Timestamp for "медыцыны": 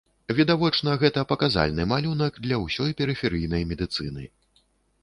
3.75-4.29